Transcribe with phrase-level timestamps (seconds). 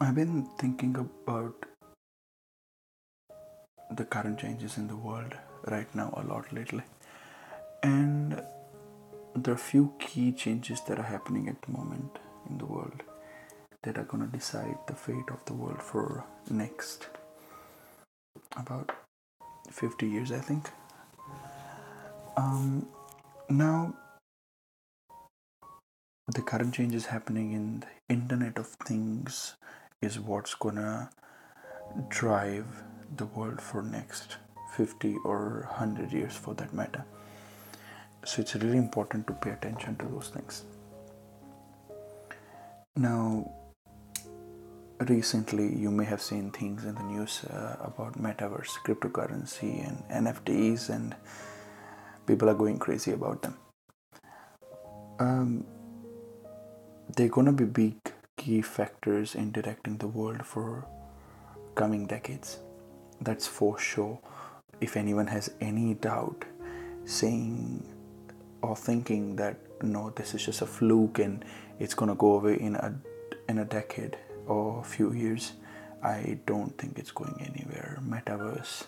[0.00, 1.66] I've been thinking about
[3.90, 5.34] the current changes in the world
[5.66, 6.84] right now a lot lately.
[7.82, 8.40] And
[9.34, 13.02] there are a few key changes that are happening at the moment in the world
[13.82, 17.08] that are going to decide the fate of the world for next
[18.56, 18.92] about
[19.70, 20.70] 50 years i think
[22.36, 22.88] um,
[23.48, 23.94] now
[26.34, 29.54] the current changes happening in the internet of things
[30.00, 31.10] is what's gonna
[32.08, 32.66] drive
[33.16, 34.36] the world for next
[34.76, 37.04] 50 or 100 years for that matter.
[38.24, 40.64] So it's really important to pay attention to those things.
[42.96, 43.50] Now
[45.00, 50.90] recently you may have seen things in the news uh, about metaverse cryptocurrency and nfts
[50.90, 51.14] and
[52.26, 53.56] people are going crazy about them.
[55.20, 55.64] Um,
[57.16, 58.07] they're to be big
[58.38, 60.86] key factors in directing the world for
[61.74, 62.58] coming decades.
[63.20, 64.18] That's for sure.
[64.80, 66.44] If anyone has any doubt
[67.04, 67.84] saying
[68.62, 71.44] or thinking that no this is just a fluke and
[71.78, 72.94] it's to go away in a
[73.48, 75.52] in a decade or a few years
[76.02, 77.98] i don't think it's going anywhere.
[78.02, 78.86] Metaverse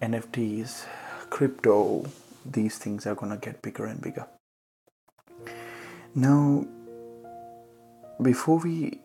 [0.00, 0.84] nfts
[1.30, 2.04] crypto
[2.44, 4.26] these things are to get bigger and bigger.
[6.14, 6.66] Now
[8.22, 9.00] before we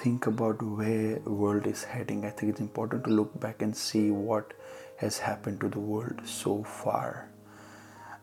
[0.00, 4.10] think about where world is heading i think it's important to look back and see
[4.10, 4.52] what
[4.98, 7.30] has happened to the world so far.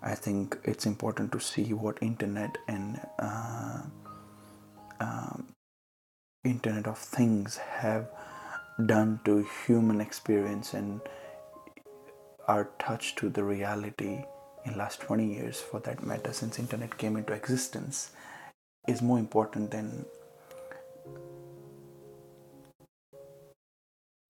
[0.02, 3.82] I think it's important to see what internet and uh,
[5.00, 5.48] um,
[6.44, 8.08] internet of things have
[8.86, 11.00] done to human experience and
[12.48, 14.24] our touch to the reality
[14.66, 18.12] in last 20 years for that matter since internet came into existence
[18.88, 20.06] is more important than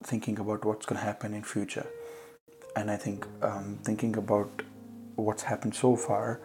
[0.04, 1.88] thinking about what's going to happen in future.
[2.76, 4.62] And i think um, thinking about
[5.16, 6.42] what's happened so far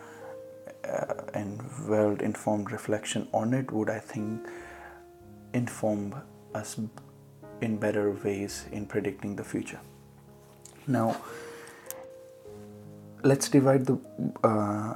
[0.89, 4.47] uh, and well informed reflection on it would i think
[5.53, 6.15] inform
[6.55, 6.79] us
[7.61, 9.81] in better ways in predicting the future.
[10.87, 11.17] Now
[13.23, 13.99] let's divide the
[14.43, 14.95] uh,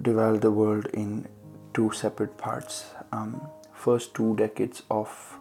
[0.00, 1.26] divide the world in
[1.74, 2.86] two separate parts.
[3.12, 5.38] Um, first two decades of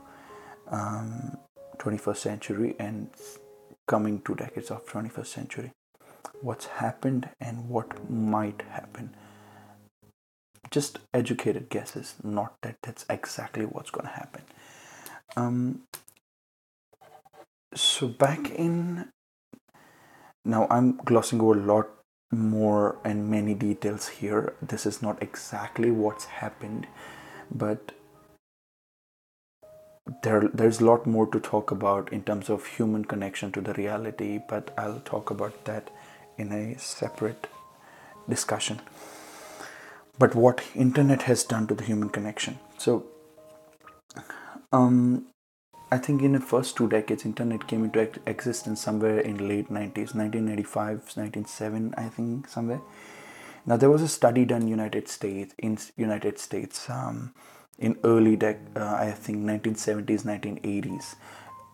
[0.70, 1.38] um,
[1.78, 3.10] 21st century and
[3.88, 5.72] coming two decades of 21st century.
[6.42, 9.16] What's happened and what might happen.
[10.70, 14.44] Just educated guesses, not that that's exactly what's going to happen.
[15.36, 15.82] Um,
[17.74, 19.10] so back in
[20.44, 21.90] now i'm glossing over a lot
[22.32, 24.54] more and many details here.
[24.62, 26.88] This is not exactly what's happened,
[27.54, 27.92] but
[30.24, 33.74] there there's a lot more to talk about in terms of human connection to the
[33.74, 35.92] reality, but I'll talk about that
[36.38, 37.48] in a separate
[38.28, 38.82] discussion.
[40.18, 42.60] But what internet has done to the human connection.
[42.78, 43.06] So
[44.72, 45.28] um
[45.94, 50.16] I think in the first two decades, internet came into existence somewhere in late 90s,
[50.16, 52.80] 1995, 1997, I think somewhere.
[53.66, 57.34] Now there was a study done United States in United States um,
[57.78, 61.16] in early dec- uh, I think 1970s, 1980s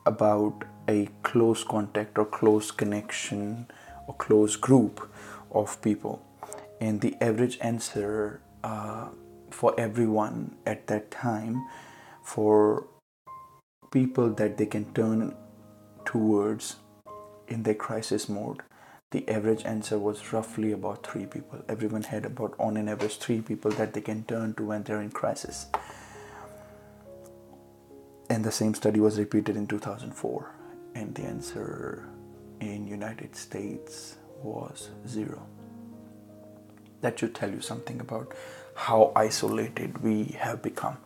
[0.08, 3.68] about a close contact or close connection
[4.08, 5.08] or close group
[5.52, 6.26] of people,
[6.82, 9.10] and the average answer uh,
[9.52, 11.68] for everyone at that time
[12.24, 12.88] for
[13.92, 15.36] people that they can turn
[16.06, 16.78] towards
[17.48, 18.62] in their crisis mode
[19.12, 21.64] the average answer was roughly about three people.
[21.70, 25.02] Everyone had about on an average three people that they can turn to when they're
[25.02, 25.68] in crisis.
[28.30, 30.52] And the same study was repeated in 2004
[30.96, 32.10] and the answer
[32.60, 35.48] in united states was zero.
[37.00, 38.34] That should tell you something about
[38.76, 40.98] how isolated we have become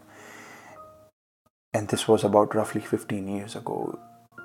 [1.73, 3.97] and this was about roughly 15 years ago.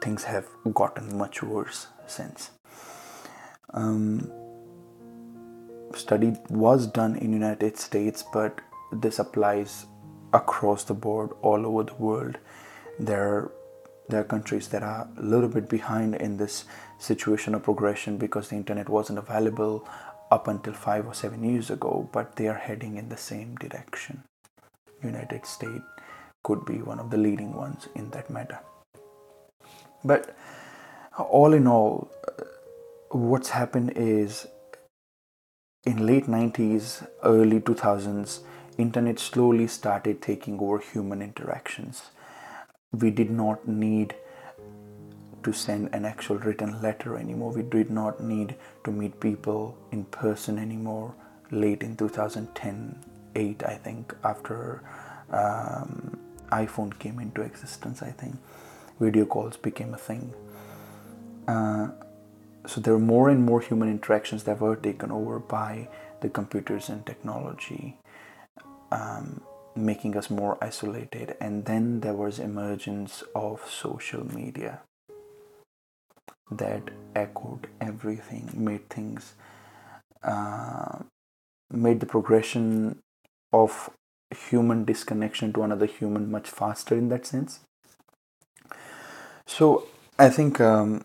[0.02, 2.50] Things have gotten much worse since.
[3.74, 4.30] Um,
[5.94, 8.60] study was done in United States, but
[8.92, 9.86] this applies
[10.32, 12.38] across the board all over the world.
[13.00, 13.52] There are,
[14.08, 16.64] there are countries that are a little bit behind in this
[16.98, 19.88] situation of progression because the internet wasn't available
[20.30, 24.22] up until five or seven years ago, but they are heading in the same direction.
[25.02, 25.84] United States
[26.48, 28.58] could be one of the leading ones in that matter.
[30.04, 30.36] But
[31.18, 32.10] all in all,
[33.10, 34.46] what's happened is
[35.84, 38.40] in late 90s, early 2000s,
[38.78, 42.04] internet slowly started taking over human interactions.
[43.02, 44.14] we did not need
[45.46, 47.50] to send an actual written letter anymore.
[47.52, 48.54] We did not need
[48.84, 51.14] to meet people in person anymore.
[51.50, 53.04] Late in 2010,
[53.34, 54.82] 8, I think, after
[55.30, 56.18] um,
[56.50, 58.36] iPhone came into existence, I think
[59.00, 60.32] video calls became a thing.
[61.46, 61.88] Uh,
[62.66, 65.88] so there were more and more human interactions that were taken over by
[66.20, 67.96] the computers and technology.
[68.90, 69.42] Um,
[69.76, 74.80] making us more isolated and then there was emergence of social media
[76.50, 76.82] that
[77.14, 79.34] echoed everything made things
[80.22, 80.98] uh,
[81.70, 82.98] made the progression
[83.52, 83.90] of
[84.34, 87.60] human disconnection to another human much faster in that sense.
[89.46, 89.86] So
[90.18, 91.04] i think um,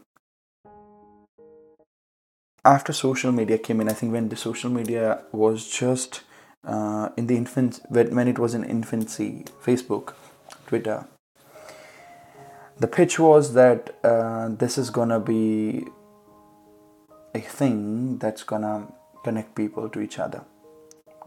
[2.64, 6.22] after social media came in i think when the social media was just
[6.64, 10.14] uh, in the infant when, it was in infancy facebook
[10.68, 11.06] twitter
[12.80, 15.86] the pitch was that uh, this is gonna be
[17.36, 18.88] a thing that's gonna
[19.24, 20.44] connect people to each other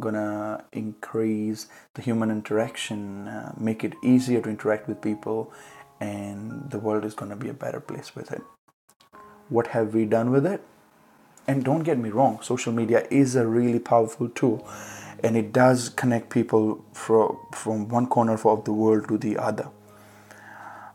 [0.00, 5.52] gonna increase the human interaction uh, make it easier to interact with people
[6.00, 8.42] and the world is gonna be a better place with it.
[9.48, 10.62] What have we done with it?
[11.46, 14.66] And don't get me wrong social media is a really powerful tool
[15.22, 19.68] and it does connect people from from one corner of the world to the other.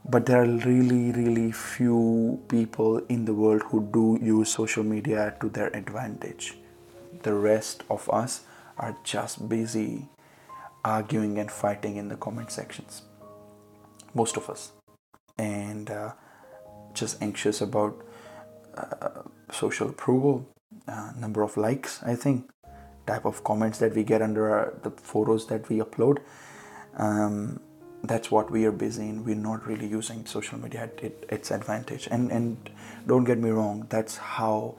[0.10, 5.36] But there are really really few people in the world who do use social media
[5.42, 6.57] to their advantage.
[7.24, 8.42] The rest of us
[8.80, 10.10] are just busy
[10.84, 13.04] arguing and fighting in the comment sections
[14.14, 14.72] most of us.
[15.38, 16.14] And uh,
[16.94, 18.02] just anxious about
[18.76, 19.22] uh,
[19.52, 20.46] social approval
[20.88, 22.50] uh, number of likes i think
[23.10, 26.20] type of comments that we get under our, the photos that we upload.
[26.98, 27.60] Um,
[28.04, 29.25] that's what we are busy in.
[29.25, 32.08] We're not really using social media at it, its advantage.
[32.12, 32.70] And and
[33.08, 34.75] don't get me wrong that's how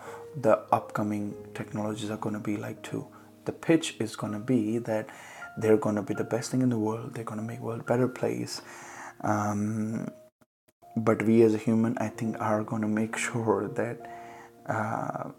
[0.47, 3.07] the upcoming technologies are going to be like too
[3.51, 5.09] the pitch is going to be that
[5.59, 7.81] they're going to be the best thing in the world they're going to make world
[7.81, 8.63] a better place
[9.33, 10.09] um,
[10.97, 13.99] but we as a human i think are going to make sure that
[14.77, 15.31] uh,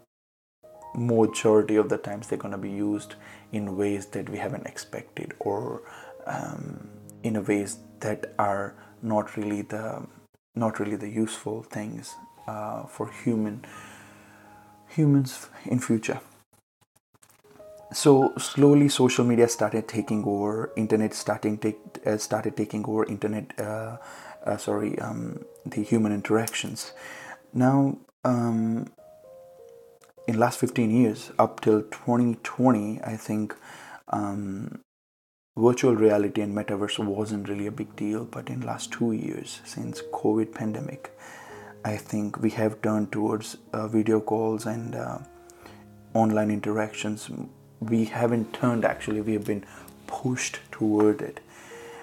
[0.94, 3.14] majority of the times they're going to be used
[3.52, 5.82] in ways that we haven't expected or
[6.26, 6.88] um,
[7.22, 9.86] in ways that are not really the
[10.54, 12.14] not really the useful things
[12.46, 13.64] uh, for human
[14.88, 16.20] humans in future
[17.92, 23.58] so slowly social media started taking over internet starting take uh, started taking over internet
[23.60, 23.96] uh,
[24.44, 26.92] uh sorry um, the human interactions.
[27.52, 28.86] Now um,
[30.28, 33.56] in last 15 years up till 2020 i think
[34.08, 34.80] um,
[35.56, 40.00] virtual reality and metaverse wasn't really a big deal but in last two years since
[40.12, 41.10] covid pandemic
[41.84, 45.18] i think we have turned towards uh, video calls and uh,
[46.14, 47.28] online interactions
[47.88, 49.64] we haven't turned actually we have been
[50.06, 51.40] pushed toward it.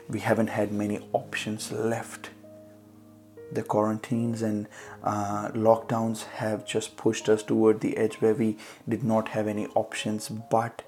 [0.10, 2.32] We haven't had many options left.
[3.52, 4.68] The quarantines and
[5.04, 9.68] uh, lockdowns have just pushed us toward the edge where we did not have any
[9.68, 10.82] options but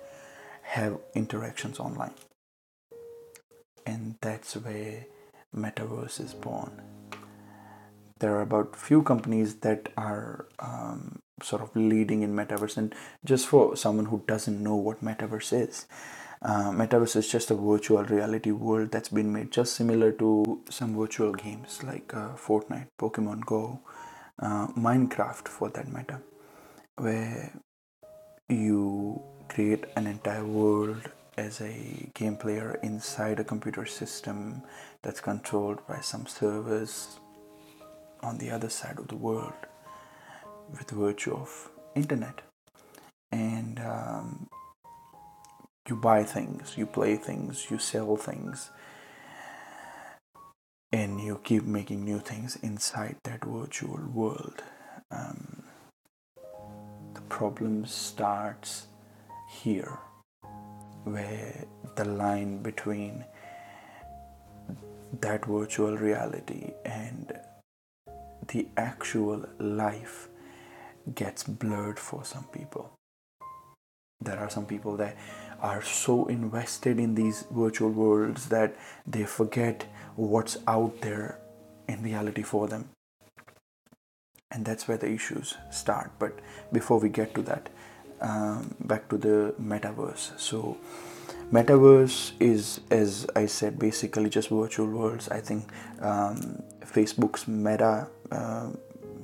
[0.63, 2.13] have interactions online.
[3.85, 5.05] And that's where
[5.55, 6.81] metaverse is born.
[8.19, 13.47] There are about few companies that are um, sort of leading in metaverse and just
[13.47, 15.85] for someone who doesn't know what metaverse is.
[16.43, 20.97] Uh, metaverse is just a virtual reality world that's been made just similar to some
[20.97, 23.79] virtual games like uh, fortnite pokemon go
[24.39, 26.19] uh, minecraft for that matter
[26.95, 27.53] where
[28.49, 34.63] you create an entire world as a game player inside a computer system
[35.03, 37.19] that's controlled by some servers
[38.23, 39.53] on the other side of the world
[40.71, 42.41] with virtue of internet.
[43.31, 44.47] And um,
[45.87, 48.69] you buy things you play things you sell things
[50.91, 54.61] and you keep making new things inside that virtual world.
[55.09, 55.63] Um,
[57.13, 58.87] the problem starts
[59.49, 59.99] here
[61.05, 63.23] where the line between
[65.21, 67.39] that virtual reality and
[68.49, 70.27] the actual life
[71.15, 72.91] gets blurred for some people.
[74.19, 75.17] There are some people that
[75.61, 81.39] are so invested in these virtual worlds that they forget what's out there
[81.87, 82.89] in reality for them.
[84.51, 86.11] And that's where the issues start.
[86.19, 86.39] But
[86.71, 87.69] before we get to that,
[88.19, 90.39] um, back to the metaverse.
[90.39, 90.77] So,
[91.51, 95.27] Metaverse is, as I said, basically just virtual worlds.
[95.27, 95.65] I think
[95.99, 98.69] um, Facebook's Meta, uh,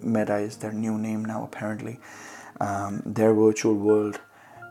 [0.04, 2.00] Meta is their new name now, apparently.
[2.60, 4.20] Um, their virtual world.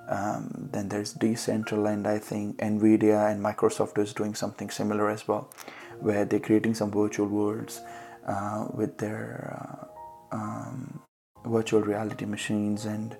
[0.08, 5.50] Um, then there's Decentraland, I think Nvidia and Microsoft is doing something similar as well,
[5.98, 7.80] where they're creating some virtual worlds
[8.26, 9.88] uh, with their
[10.32, 11.00] uh, um,
[11.44, 13.16] virtual reality machines and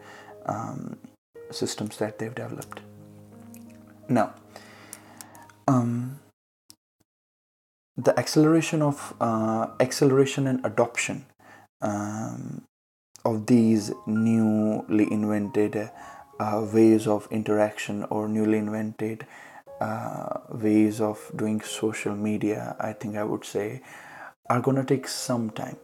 [0.47, 0.97] um,
[1.51, 2.81] systems that they've developed.
[4.09, 4.35] Now,
[5.67, 6.21] um,
[7.97, 11.27] the acceleration of uh, acceleration and adoption
[11.83, 12.63] um,
[13.25, 15.91] of these newly invented
[16.39, 19.27] uh, ways of interaction or newly invented
[19.81, 23.83] uh, ways of doing social media, I think I would say,
[24.49, 25.77] are gonna take some time.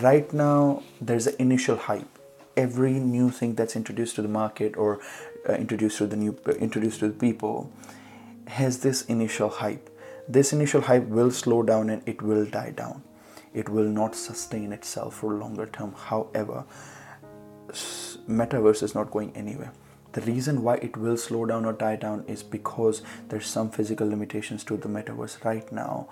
[0.00, 2.18] Right now, there's an initial hype.
[2.56, 5.00] Every new thing that's introduced to the market or
[5.48, 7.72] uh, introduced to the new introduced to the people
[8.46, 9.88] has this initial hype
[10.28, 13.02] this initial hype will slow down and it will die down
[13.54, 15.94] it will not sustain itself for longer term.
[15.94, 16.64] However
[18.28, 19.72] metaverse is not going anywhere.
[20.12, 24.08] The reason why it will slow down or die down is because there's some physical
[24.08, 26.08] limitations to the metaverse right now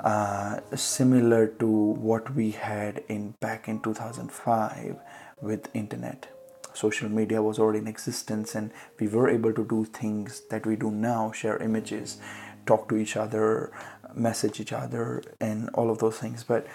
[0.00, 4.96] uh, similar to what we had in back in 2005
[5.40, 6.26] with internet.
[6.74, 10.74] Social media was already in existence and we were able to do things that we
[10.74, 12.18] do now share images
[12.66, 13.72] talk to each other
[14.14, 16.44] message each other and all of those things.
[16.44, 16.66] But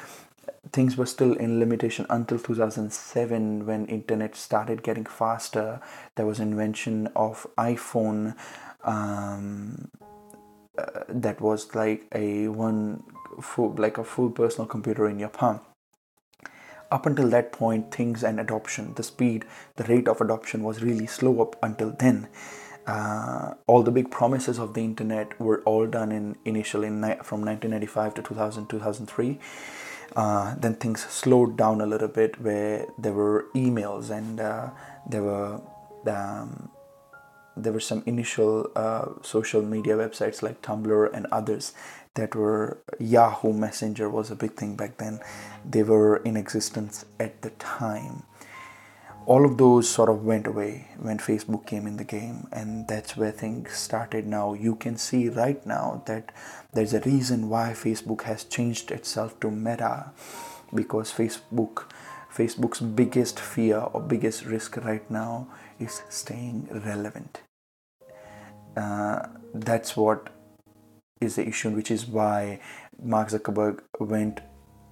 [0.72, 5.82] things were still in limitation until 2007 when internet started getting faster.
[6.16, 8.36] There was invention of iphone
[8.84, 9.90] um,
[10.78, 13.04] uh, that was like a one
[13.42, 15.62] full like a full personal computer in your palm.
[16.90, 21.06] Up until that point things and adoption the speed the rate of adoption was really
[21.06, 22.30] slow up until then
[22.88, 27.42] uh, all the big promises of the internet were all done in initially in, from
[27.46, 29.40] 1995 to 2000 2003
[30.16, 34.70] uh, then things slowed down a little bit where there were emails and uh,
[35.08, 35.62] there were
[36.08, 36.70] um,
[37.58, 41.74] there were some initial uh, social media websites like Tumblr and others
[42.14, 45.20] that were Yahoo Messenger was a big thing back then.
[45.66, 48.24] They were in existence at the time.
[49.28, 53.18] All of those sort of went away when Facebook came in the game, and that's
[53.18, 54.54] where things started now.
[54.54, 56.32] You can see right now that
[56.72, 60.12] there's a reason why Facebook has changed itself to Meta
[60.74, 61.92] because Facebook
[62.34, 67.42] Facebook's biggest fear or biggest risk right now is staying relevant.
[68.78, 70.30] Uh, that's what
[71.20, 72.62] is the issue, which is why
[73.02, 74.40] Mark Zuckerberg went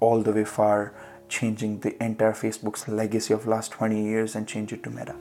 [0.01, 0.93] all the way far,
[1.29, 5.15] changing the entire Facebook's legacy of last 20 years and change it to Meta.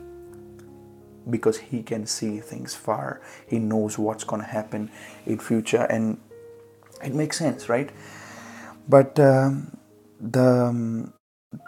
[1.28, 4.90] Because he can see things far, he knows what's going to happen
[5.24, 6.18] in future, and
[7.02, 7.90] it makes sense, right?
[8.88, 9.78] But um,
[10.20, 11.14] the um,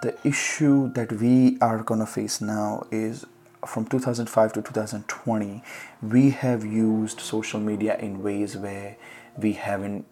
[0.02, 3.24] the issue that we are going to face now is
[3.64, 5.62] from 2005 to 2020
[6.02, 8.96] we have used social media in ways where
[9.38, 10.06] we haven't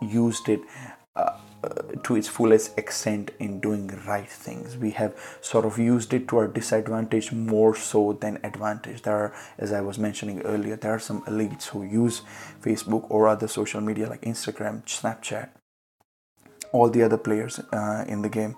[0.00, 0.60] used it
[1.16, 1.32] uh,
[2.04, 4.76] to its fullest extent in doing right things.
[4.76, 9.02] We have sort of used it to our disadvantage more so than advantage.
[9.02, 12.22] There are, as I was mentioning earlier, there are some elites who use
[12.62, 15.48] Facebook or other social media like Instagram, Snapchat,
[16.72, 18.54] all the other players uh, in the game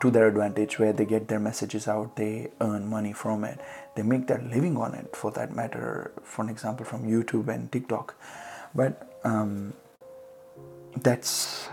[0.00, 3.58] to their advantage where they get their messages out, they earn money from it,
[3.94, 7.72] they make their living on it for that matter, for an example, from YouTube and
[7.72, 8.14] TikTok.
[8.74, 9.72] But um,
[11.00, 11.68] that's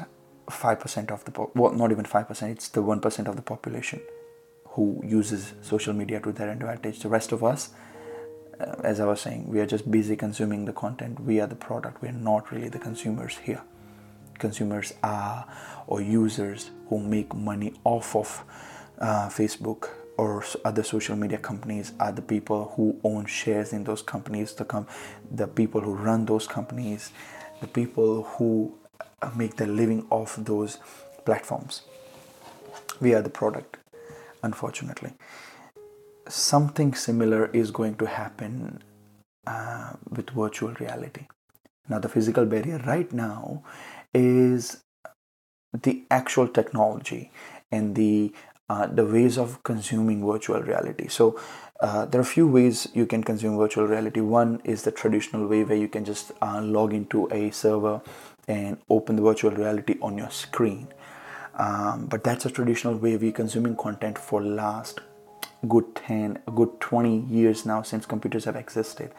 [0.48, 4.02] 5% of the po- well not even 5% it's the 1% of the population
[4.70, 7.00] who uses social media to their advantage.
[7.00, 7.70] The rest of us
[8.60, 11.20] uh, as i was saying we are just busy consuming the content.
[11.20, 12.02] We are the product.
[12.02, 13.62] We're not really the consumers here.
[14.40, 15.48] Consumers are
[15.88, 18.44] or users who make money off of
[19.00, 24.04] uh, facebook or other social media companies are the people who own shares in those
[24.04, 24.54] companies.
[24.54, 24.88] The com-
[25.32, 27.12] the people who run those companies
[27.64, 28.78] the people who
[29.36, 30.78] make their living off those
[31.26, 31.84] platforms.
[33.00, 33.78] We are the product,
[34.42, 35.14] unfortunately.
[36.28, 38.82] Something similar is going to happen
[39.46, 41.28] uh, with virtual reality.
[41.90, 43.64] Now, the physical barrier right now
[44.14, 44.84] is
[45.74, 47.32] the actual technology
[47.72, 48.34] and the
[48.70, 51.08] uh, the ways of consuming virtual reality.
[51.10, 51.38] So
[51.82, 54.22] uh, there are a few ways you can consume virtual reality.
[54.22, 58.02] One is the traditional way where you can just uh, log into a server
[58.48, 60.88] and open the virtual reality on your screen.
[61.56, 65.02] Um, but that's a traditional way we're consuming content for last
[65.68, 69.10] good 10 a good 20 years now since computers have existed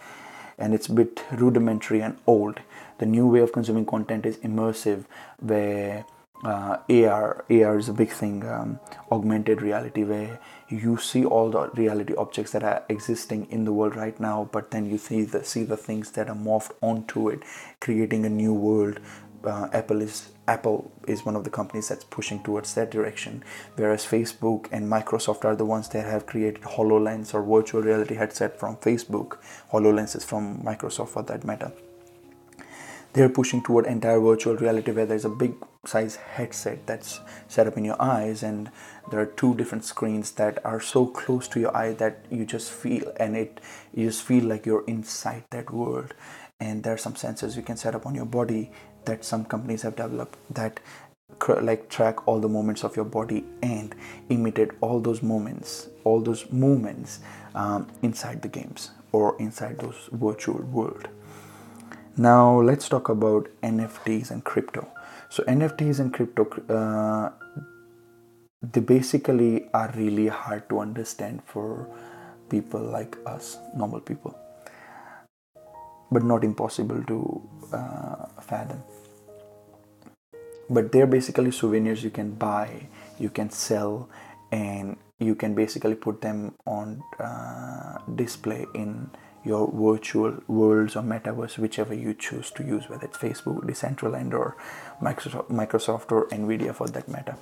[0.58, 2.60] and it's a bit rudimentary and old.
[2.98, 5.04] The new way of consuming content is immersive,
[5.40, 6.04] where
[6.44, 8.78] uh, AR, AR is a big thing, um,
[9.10, 13.96] augmented reality, where you see all the reality objects that are existing in the world
[13.96, 17.42] right now, but then you see the see the things that are morphed onto it,
[17.80, 19.00] creating a new world.
[19.44, 23.42] Uh, Apple is Apple is one of the companies that's pushing towards that direction,
[23.76, 28.58] whereas Facebook and Microsoft are the ones that have created HoloLens or virtual reality headset
[28.58, 29.38] from Facebook.
[29.72, 31.72] HoloLens is from Microsoft for that matter
[33.14, 35.54] they're pushing toward entire virtual reality where there's a big
[35.88, 38.70] size headset that's set up in your eyes and
[39.10, 42.70] there are two different screens that are so close to your eye that you just
[42.70, 43.60] feel and it
[43.92, 46.14] you just feel like you're inside that world.
[46.60, 48.70] And there are some sensors you can set up on your body
[49.04, 50.80] that some companies have developed that
[51.60, 53.94] like track all the moments of your body and
[54.28, 57.18] imitate all those moments all those movements
[57.54, 61.08] um, inside the games or inside those virtual world.
[62.16, 64.88] Now let's talk about nfts and crypto
[65.34, 66.44] so nfts and crypto
[66.78, 67.30] uh,
[68.72, 71.88] they basically are really hard to understand for
[72.48, 74.36] people like us normal people.
[76.10, 78.82] But not impossible to uh, fathom.
[80.70, 82.88] But they're basically souvenirs you can buy
[83.18, 84.08] you can sell
[84.50, 89.10] and you can basically put them on uh, display in
[89.44, 94.56] your virtual worlds or metaverse, whichever you choose to use, whether it's Facebook, Decentraland, or
[95.02, 97.36] Microsoft, or Nvidia for that matter.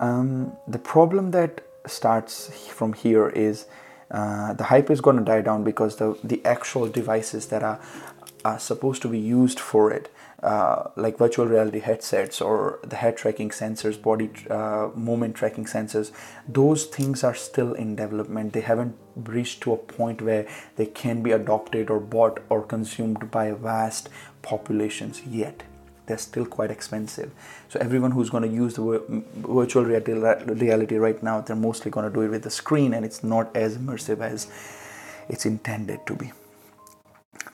[0.00, 3.66] Um, the problem that starts from here is
[4.10, 7.80] uh, the hype is going to die down because the the actual devices that are,
[8.44, 10.10] are supposed to be used for it
[10.42, 16.12] uh, like virtual reality headsets or the head tracking sensors, body uh, movement tracking sensors,
[16.48, 18.52] those things are still in development.
[18.52, 23.30] They haven't reached to a point where they can be adopted or bought or consumed
[23.32, 24.08] by vast
[24.42, 25.64] populations yet.
[26.06, 27.32] They're still quite expensive.
[27.68, 32.14] So everyone who's going to use the virtual reality right now, they're mostly going to
[32.14, 34.46] do it with the screen, and it's not as immersive as
[35.28, 36.32] it's intended to be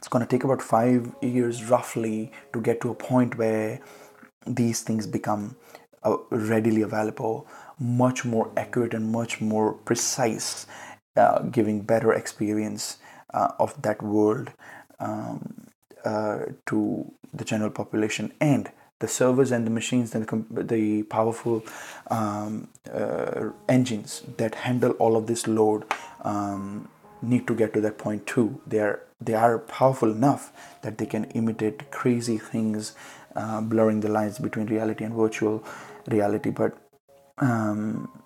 [0.04, 3.80] it's going to take about five years roughly to get to a point where
[4.46, 5.56] these things become
[6.02, 7.46] uh, readily available
[7.78, 10.66] much more accurate and much more precise
[11.16, 12.98] uh, giving better experience
[13.32, 14.52] uh, of that world
[15.00, 15.68] um,
[16.04, 21.64] uh, to the general population and the servers and the machines and the, powerful
[22.10, 25.82] um, uh, engines that handle all of this load
[26.24, 26.90] um,
[27.22, 28.60] need to get to that point too.
[28.66, 32.94] They are they are powerful enough that they can imitate crazy things,
[33.36, 35.64] uh, blurring the lines between reality and virtual
[36.08, 36.50] reality.
[36.50, 36.76] But
[37.38, 38.22] um,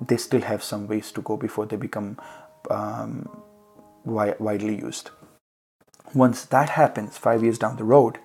[0.00, 2.18] they still have some ways to go before they become
[2.70, 3.28] um,
[4.04, 5.10] wi- widely used.
[6.14, 8.18] Once that happens, five years down the road,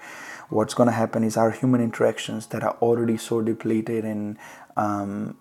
[0.49, 4.37] what's going to happen is our human interactions that are already so depleted and
[4.77, 5.37] um,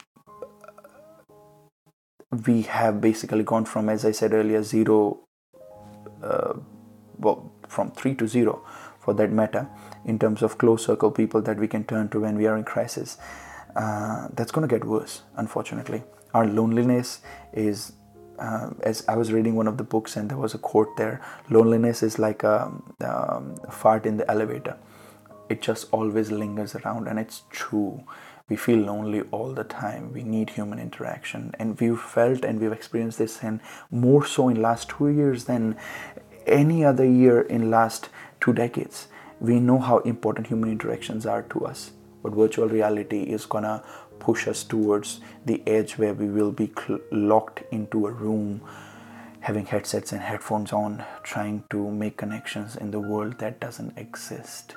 [2.47, 5.21] we have basically gone from, as I said earlier, zero,
[7.19, 8.65] well, from three to zero
[9.01, 9.69] for that matter,
[10.05, 12.65] in terms of close circle people that we can turn to when we are in
[12.65, 13.19] crisis.
[13.77, 16.03] Uh, that's going to get worse, unfortunately.
[16.35, 17.21] Our loneliness
[17.53, 17.93] is,
[18.39, 21.21] uh, as I was reading one of the books and there was a quote there
[21.51, 22.65] loneliness is like a,
[23.01, 24.77] um, a fart in the elevator.
[25.49, 28.05] It just always lingers around, and it's true
[28.49, 30.13] we feel lonely all the time.
[30.13, 31.55] We need human interaction.
[31.59, 35.77] And we've felt and we've experienced this and more so in last two years than
[36.47, 38.09] any other year in last
[38.41, 39.09] two decades.
[39.41, 43.83] We know how important human interactions are to us but virtual reality is gonna
[44.19, 48.61] push us towards the edge where we will be cl- locked into a room
[49.41, 54.75] having headsets and headphones on trying to make connections in the world that doesn't exist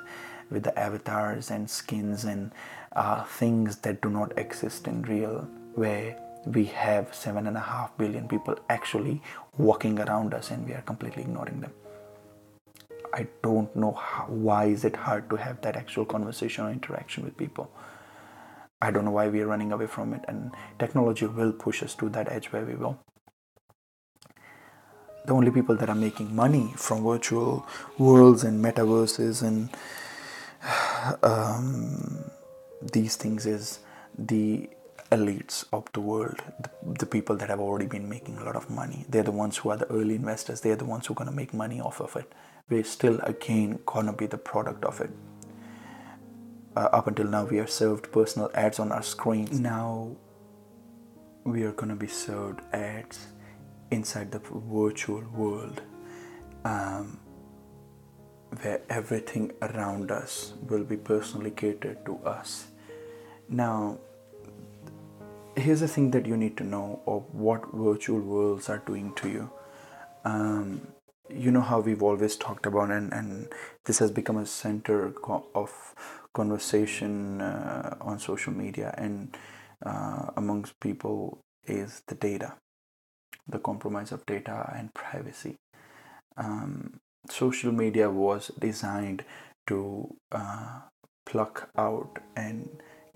[0.52, 2.52] with the avatars and skins and
[3.28, 8.28] things that do not exist in real, where we have seven and a half billion
[8.28, 9.22] people actually
[9.58, 11.72] walking around us and we are completely ignoring them.
[13.14, 17.24] I don't know how, why is it hard to have that actual conversation or interaction
[17.24, 17.70] with people.
[18.82, 21.94] I don't know why we are running away from it, and technology will push us
[21.96, 22.98] to that edge where we will.
[25.26, 27.68] The only people that are making money from virtual
[28.00, 29.70] worlds and metaverses and
[31.24, 32.31] um,
[32.82, 33.80] these things is
[34.18, 34.70] the
[35.12, 38.70] elites of the world, the, the, people that have already been making a lot of
[38.70, 39.06] money.
[39.10, 40.62] They're the ones who are the early investors.
[40.62, 42.32] They're the ones who are going to make money off of it.
[42.70, 45.12] We're still, again, going to be the product of it.
[46.76, 49.60] Uh, up until now, we are served personal ads on our screens.
[49.60, 50.16] Now,
[51.44, 53.28] we are going to be served ads
[53.92, 55.82] inside the virtual world
[56.64, 57.20] um,
[58.60, 62.68] where everything around us will be personally catered to us.
[63.48, 64.00] Now,
[65.56, 69.30] here's the thing that you need to know of what virtual worlds are doing to
[69.30, 69.50] you.
[70.26, 70.88] Um,
[71.30, 73.48] you know how we've always talked about, and, and
[73.86, 75.14] this has become a center
[75.56, 75.96] of
[76.34, 79.38] conversation uh, on social media and
[79.86, 82.54] uh, amongst people is the data,
[83.48, 85.56] the compromise of data and privacy.
[86.38, 89.24] Um, social media was designed
[89.68, 90.82] to uh,
[91.26, 92.70] pluck out and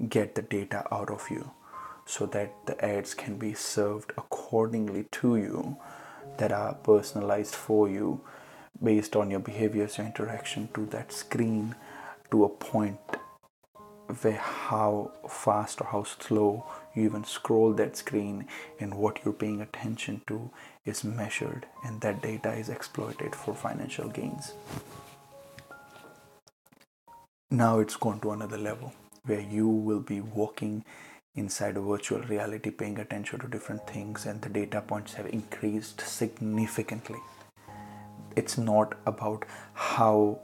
[0.09, 1.51] get the data out of you
[2.05, 5.77] so that the ads can be served accordingly to you
[6.37, 8.21] that are personalized for you
[8.81, 11.73] based on your behaviors your interaction to that screen
[12.29, 12.99] to a point
[14.21, 18.47] where how fast or how slow you even scroll that screen
[18.79, 20.51] and what you're paying attention to
[20.85, 24.53] is measured and that data is exploited for financial gains.
[27.49, 28.93] Now it's gone to another level
[29.25, 30.83] where you will be walking
[31.35, 36.01] inside a virtual reality paying attention to different things and the data points have increased
[36.01, 37.19] significantly.
[38.35, 40.39] It's not about how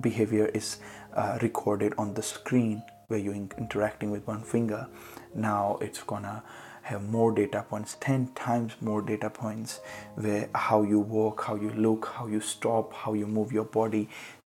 [0.00, 0.78] behavior is
[1.14, 4.86] uh, recorded on the screen where you're interacting with one finger
[5.34, 6.42] now it's gonna
[6.90, 9.80] have more data points 10 times more data points
[10.14, 14.08] where how you walk how you look how you stop how you move your body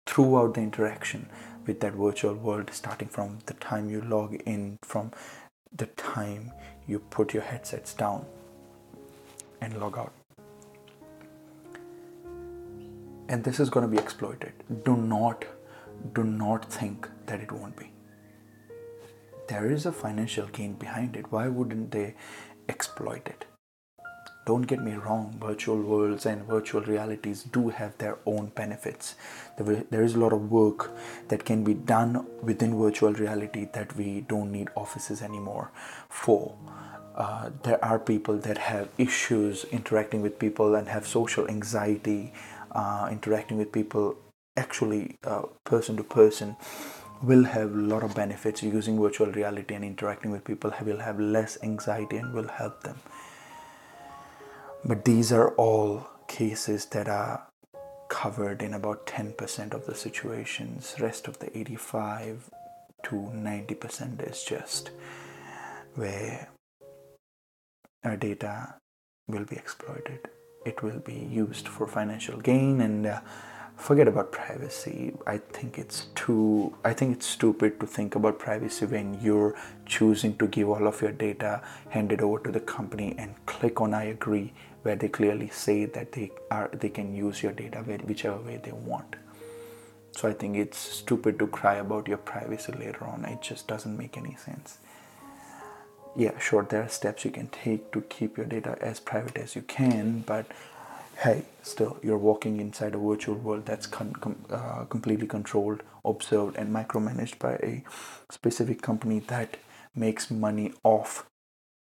[0.06, 1.28] throughout the interaction
[1.68, 5.12] with that virtual world starting from the time you log in from
[5.84, 6.52] the time
[6.88, 8.26] you put your headsets down
[9.62, 10.14] and log out
[13.30, 15.46] and this is going to be exploited do not
[16.14, 17.93] do not think that it won't be.
[19.48, 21.32] There is a financial gain behind it.
[21.32, 22.16] Why wouldn't they
[22.70, 23.46] exploit it?
[24.46, 29.16] Don't get me wrong, virtual worlds and virtual realities do have their own benefits.
[29.58, 30.92] There is a lot of work
[31.30, 35.72] that can be done within virtual reality that we don't need offices anymore
[36.10, 36.58] for.
[37.16, 42.34] Uh, there are people that have issues interacting with people and have social anxiety,
[42.72, 44.18] uh, interacting with people
[44.58, 46.58] actually uh, person to person
[47.22, 51.20] will have a lot of benefits using virtual reality and interacting with people will have
[51.20, 53.00] less anxiety and will help them.
[54.86, 57.48] But these are all cases that are
[58.10, 60.96] covered in about 10% of the situations.
[61.00, 62.50] Rest of the 85
[63.04, 64.92] to 90% is just
[65.96, 66.50] where
[68.04, 68.76] our data
[69.28, 70.20] will be exploited.
[70.66, 73.22] It will be used for financial gain and uh,
[73.78, 75.14] forget about privacy.
[75.28, 79.56] I think it's too i think it's stupid to think about privacy when you're
[79.86, 83.82] choosing to give all of your data hand it over to the company and click
[83.82, 87.80] on i agree where they clearly say that they are they can use your data
[87.80, 89.16] whichever way they want.
[90.12, 93.26] So i think it's stupid to cry about your privacy later on.
[93.26, 94.78] It just doesn't make any sense.
[96.16, 99.56] Yeah sure there are steps you can take to keep your data as private as
[99.56, 100.46] you can but
[101.18, 106.56] hey, still you're walking inside a virtual world that's com- com- uh, completely controlled, observed,
[106.58, 107.84] and micromanaged by a
[108.30, 109.58] specific company that
[109.96, 111.26] makes money off,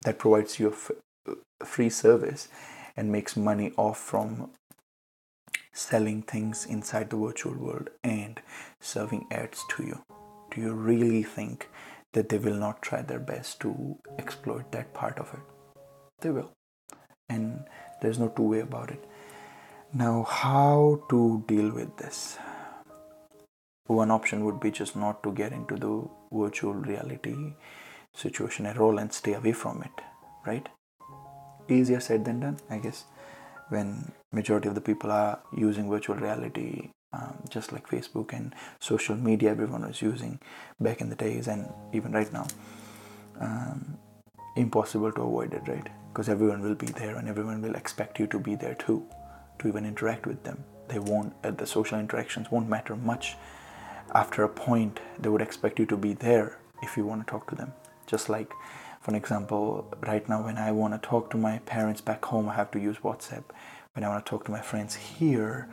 [0.03, 2.49] that provides you a f- free service
[2.97, 4.51] and makes money off from
[5.73, 8.41] selling things inside the virtual world and
[8.81, 10.03] serving ads to you.
[10.51, 11.69] Do you really think
[12.13, 15.41] that they will not try their best to exploit that part of it?
[16.21, 16.51] They will.
[17.29, 17.65] And
[18.03, 19.05] there's no two way about it
[19.93, 22.39] now, how to deal with this?
[23.87, 27.55] One option would be just not to get into the virtual reality
[28.15, 30.05] situation at all and stay away from it,
[30.47, 30.69] right?
[31.69, 33.05] Easier said than done, I guess.
[33.71, 39.17] When majority of the people are using virtual reality, um, just like Facebook and social
[39.17, 40.39] media, everyone was using
[40.79, 42.47] back in the days and even right now.
[43.41, 43.99] Um,
[44.55, 45.89] impossible to avoid it, right?
[46.13, 49.05] Because everyone will be there and everyone will expect you to be there too
[49.61, 50.65] to even interact with them.
[50.89, 53.37] They won't, uh, the social interactions won't matter much.
[54.15, 57.49] After a point, they would expect you to be there if you want to talk
[57.51, 57.73] to them.
[58.07, 58.53] Just like,
[59.01, 62.55] for example, right now, when I want to talk to my parents back home, I
[62.55, 63.45] have to use WhatsApp.
[63.93, 65.69] When I want to talk to my friends here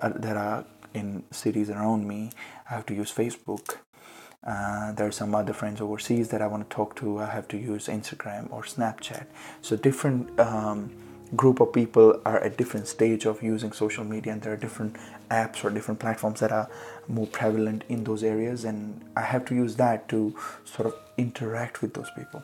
[0.00, 2.30] uh, that are in cities around me,
[2.70, 3.76] I have to use Facebook.
[4.44, 7.20] Uh, there are some other friends overseas that I want to talk to.
[7.20, 9.26] I have to use Instagram or Snapchat.
[9.60, 10.90] So different um,
[11.36, 14.96] group of people are at different stage of using social media and there are different
[15.30, 16.68] apps or different platforms that are
[17.08, 21.82] more prevalent in those areas and i have to use that to sort of interact
[21.82, 22.42] with those people.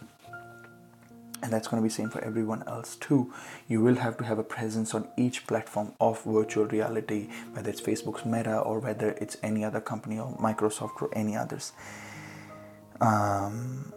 [1.40, 3.32] And that's going to be same for everyone else too.
[3.68, 7.80] You will have to have a presence on each platform of virtual reality whether it's
[7.80, 11.72] facebook's meta or whether it's any other company or microsoft or any others.
[13.00, 13.92] Um,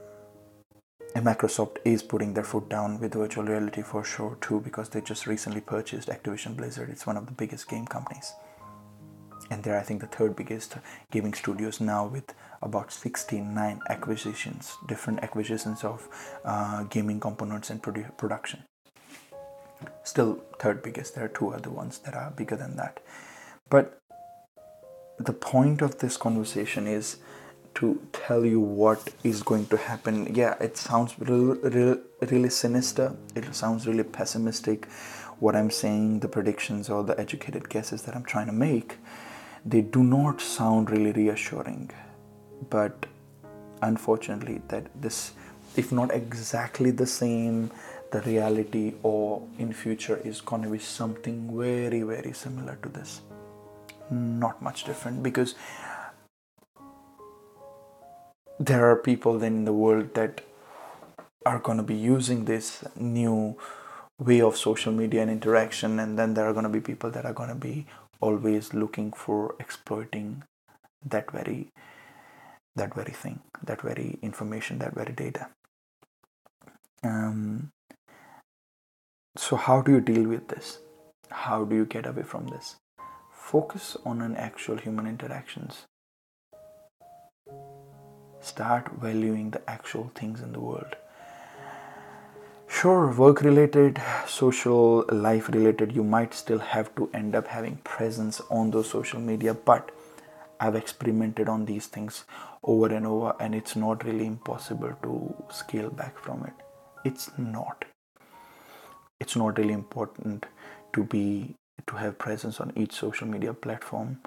[1.16, 5.02] and microsoft is putting their foot down with virtual reality for sure too because they
[5.02, 8.34] just recently purchased activision blizzard it's one of the biggest game companies
[9.50, 10.78] and they're i think the third biggest
[11.12, 16.08] gaming studios now with about 69 acquisitions, different acquisitions of
[16.46, 18.64] uh, gaming components and produ- production.
[20.04, 21.16] Still third biggest.
[21.16, 23.00] There are two other ones that are bigger than that.
[23.70, 24.00] But
[25.18, 27.18] the point of this conversation is
[27.76, 30.34] to tell you what is going to happen.
[30.36, 33.16] Yeah, it sounds really, really, sinister.
[33.36, 34.88] It sounds really pessimistic.
[35.40, 38.98] What I'm saying, the predictions or the educated guesses that I'm trying to make,
[39.66, 41.92] they do not sound really reassuring
[42.70, 43.06] but
[43.82, 45.32] unfortunately that this
[45.76, 47.72] if not exactly the same
[48.12, 53.22] the reality or in future is going to be something very very similar to this
[54.10, 55.56] not much different because
[58.62, 60.42] there are people then in the world that
[61.46, 63.58] are going to be using this new
[64.20, 67.26] way of social media and interaction and then there are going to be people that
[67.26, 67.88] are going to be
[68.20, 70.44] always looking for exploiting
[71.04, 71.70] that very
[72.76, 75.50] that very thing, that very information, that very data.
[77.04, 77.70] Um,
[79.36, 80.80] so, how do you deal with this?
[81.30, 82.76] How do you get away from this?
[83.32, 85.86] Focus on an actual human interactions.
[88.42, 90.96] Start valuing the actual things in the world.
[92.68, 98.42] Sure, work related, social, life related, you might still have to end up having presence
[98.50, 99.92] on those social media, but
[100.60, 102.26] I've experimented on these things
[102.64, 106.54] over and over, and it's not really impossible to scale back from it.
[107.04, 107.86] It's not.
[109.20, 110.46] It's not really important
[110.94, 111.56] to be
[111.88, 114.20] to have presence on each social media platform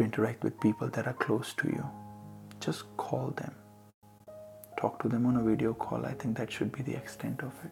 [0.00, 1.84] to interact with people that are close to you.
[2.58, 3.54] Just call them.
[4.80, 6.06] Talk to them on a video call.
[6.06, 7.70] I think that should be the extent of it.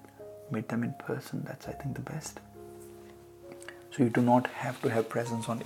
[0.50, 1.42] Meet them in person.
[1.46, 2.40] That's I think the best.
[3.90, 5.62] So you do not have to have presence on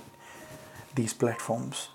[0.95, 1.89] these platforms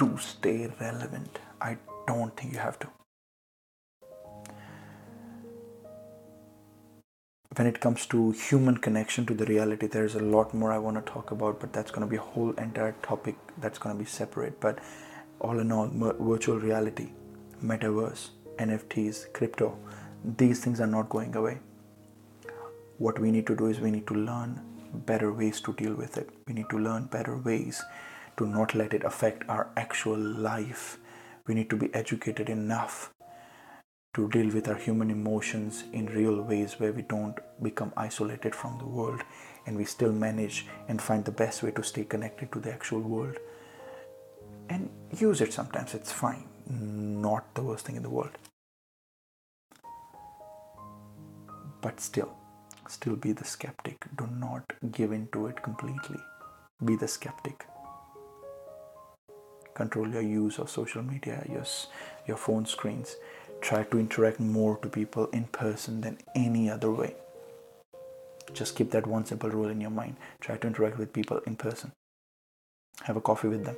[0.00, 1.38] to stay relevant.
[1.60, 1.76] I
[2.08, 2.88] don't think you have to.
[7.58, 11.04] When it comes to human connection to the reality, there's a lot more I want
[11.04, 13.98] to talk about, but that's going to be a whole entire topic that's going to
[13.98, 14.60] be separate.
[14.60, 14.78] But
[15.40, 15.88] all in all,
[16.20, 17.08] virtual reality,
[17.60, 19.76] metaverse, NFTs, crypto,
[20.24, 21.58] these things are not going away.
[22.98, 24.60] What we need to do is we need to learn
[24.94, 26.30] better ways to deal with it.
[26.46, 27.82] We need to learn better ways
[28.36, 30.98] to not let it affect our actual life.
[31.48, 33.12] We need to be educated enough
[34.14, 38.78] to deal with our human emotions in real ways where we don't become isolated from
[38.78, 39.22] the world
[39.66, 43.00] and we still manage and find the best way to stay connected to the actual
[43.00, 43.36] world.
[44.70, 46.48] And use it sometimes, it's fine.
[46.68, 48.36] Not the worst thing in the world.
[51.80, 52.34] But still,
[52.88, 54.06] still be the skeptic.
[54.16, 56.18] Do not give in to it completely.
[56.84, 57.66] Be the skeptic.
[59.74, 61.64] Control your use of social media, your,
[62.26, 63.16] your phone screens.
[63.60, 67.14] Try to interact more to people in person than any other way.
[68.52, 70.16] Just keep that one simple rule in your mind.
[70.40, 71.92] Try to interact with people in person.
[73.04, 73.76] Have a coffee with them.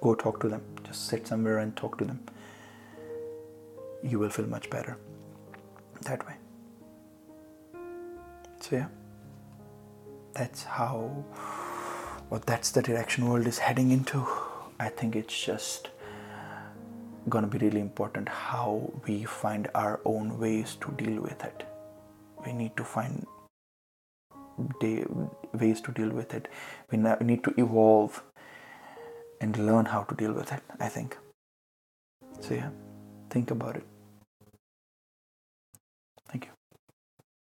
[0.00, 0.62] Go talk to them.
[0.84, 2.20] Just sit somewhere and talk to them.
[4.02, 4.98] You will feel much better
[6.02, 6.34] that way.
[8.60, 8.88] So yeah,
[10.34, 11.24] that's how,
[12.30, 14.26] well, that's the direction world is heading into.
[14.78, 15.88] I think it's just
[17.28, 21.64] gonna be really important how we find our own ways to deal with it.
[22.44, 23.26] We need to find
[25.52, 26.48] ways to deal with it.
[26.90, 28.22] We need to evolve
[29.40, 30.62] and learn how to deal with it.
[30.80, 31.18] I think.
[32.40, 32.70] So yeah,
[33.30, 33.84] think about it.